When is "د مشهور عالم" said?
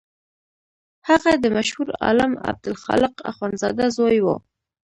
1.43-2.31